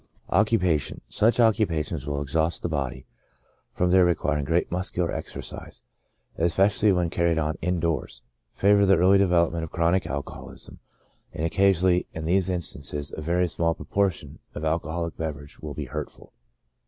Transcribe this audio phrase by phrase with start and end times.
[0.29, 3.05] Occupation.— Such occupations as exhaust the body,
[3.71, 5.83] from their requiring great muscular exercise,
[6.39, 10.79] especially when carried on in doors, favor the early development of chronic alcoholism,
[11.33, 16.33] and occasionally in these instances a very small proportion of alcoholic beverage will be hurtful.